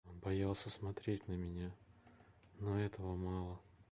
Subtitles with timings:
[0.09, 1.71] Он боялся смотреть на меня,
[2.59, 3.59] но этого мало...